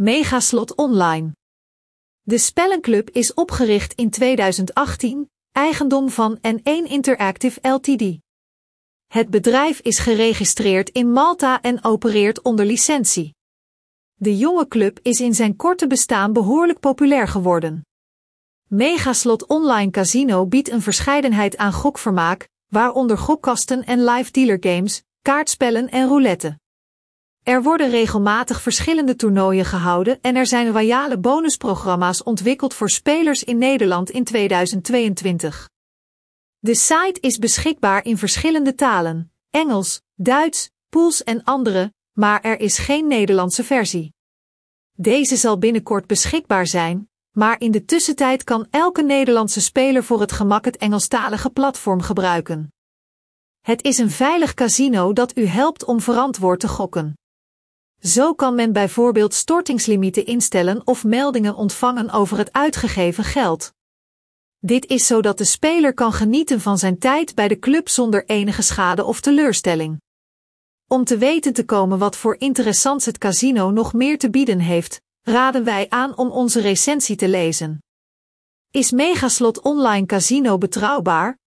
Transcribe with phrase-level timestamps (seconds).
[0.00, 1.32] Megaslot Online.
[2.22, 8.18] De Spellenclub is opgericht in 2018, eigendom van N1 Interactive Ltd.
[9.06, 13.34] Het bedrijf is geregistreerd in Malta en opereert onder licentie.
[14.14, 17.86] De jonge club is in zijn korte bestaan behoorlijk populair geworden.
[18.68, 25.88] Megaslot Online Casino biedt een verscheidenheid aan gokvermaak, waaronder gokkasten en live dealer games, kaartspellen
[25.90, 26.62] en roulette.
[27.44, 33.58] Er worden regelmatig verschillende toernooien gehouden en er zijn royale bonusprogramma's ontwikkeld voor spelers in
[33.58, 35.68] Nederland in 2022.
[36.58, 42.78] De site is beschikbaar in verschillende talen: Engels, Duits, Pools en andere, maar er is
[42.78, 44.12] geen Nederlandse versie.
[44.92, 50.32] Deze zal binnenkort beschikbaar zijn, maar in de tussentijd kan elke Nederlandse speler voor het
[50.32, 52.72] gemak het Engelstalige platform gebruiken.
[53.60, 57.14] Het is een veilig casino dat u helpt om verantwoord te gokken.
[58.06, 63.72] Zo kan men bijvoorbeeld stortingslimieten instellen of meldingen ontvangen over het uitgegeven geld.
[64.58, 68.62] Dit is zodat de speler kan genieten van zijn tijd bij de club zonder enige
[68.62, 70.00] schade of teleurstelling.
[70.86, 75.00] Om te weten te komen wat voor interessants het casino nog meer te bieden heeft,
[75.22, 77.78] raden wij aan om onze recensie te lezen.
[78.70, 81.38] Is Megaslot Online Casino betrouwbaar?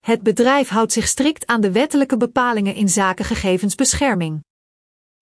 [0.00, 4.42] Het bedrijf houdt zich strikt aan de wettelijke bepalingen in zaken gegevensbescherming.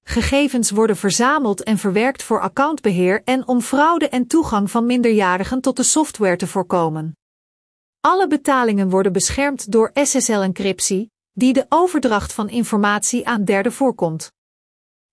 [0.03, 5.77] Gegevens worden verzameld en verwerkt voor accountbeheer en om fraude en toegang van minderjarigen tot
[5.77, 7.17] de software te voorkomen.
[8.01, 14.33] Alle betalingen worden beschermd door SSL-encryptie, die de overdracht van informatie aan derden voorkomt.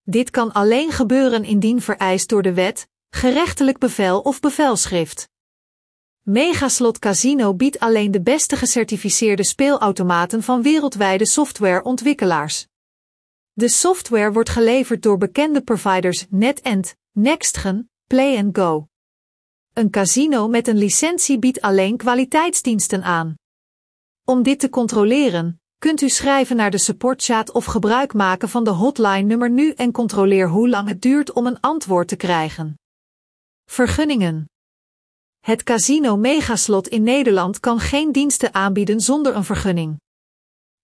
[0.04, 5.30] Dit kan alleen gebeuren indien vereist door de wet, gerechtelijk bevel of bevelschrift.
[6.22, 12.69] Megaslot Casino biedt alleen de beste gecertificeerde speelautomaten van wereldwijde softwareontwikkelaars.
[13.60, 18.88] De software wordt geleverd door bekende providers NetEnt, Nextgen, Play Go.
[19.74, 23.36] Een casino met een licentie biedt alleen kwaliteitsdiensten aan.
[24.26, 28.69] Om dit te controleren, kunt u schrijven naar de supportchat of gebruik maken van de
[28.69, 32.80] hotline nummer nu en controleer hoe lang het duurt om een antwoord te krijgen.
[33.66, 34.46] Vergunningen.
[35.40, 40.00] Het casino Megaslot in Nederland kan geen diensten aanbieden zonder een vergunning.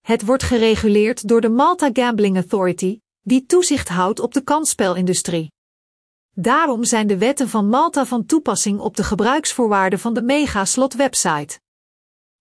[0.05, 5.51] Het wordt gereguleerd door de Malta Gambling Authority, die toezicht houdt op de kansspelindustrie.
[6.31, 11.59] Daarom zijn de wetten van Malta van toepassing op de gebruiksvoorwaarden van de Megaslot website.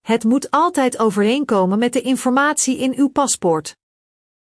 [0.00, 3.78] Het moet altijd overeenkomen met de informatie in uw paspoort.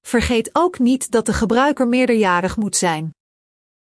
[0.06, 3.14] Vergeet ook niet dat de gebruiker meerderjarig moet zijn.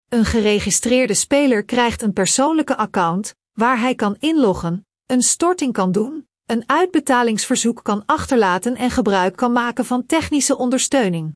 [0.09, 6.27] Een geregistreerde speler krijgt een persoonlijke account waar hij kan inloggen, een storting kan doen,
[6.45, 11.35] een uitbetalingsverzoek kan achterlaten en gebruik kan maken van technische ondersteuning.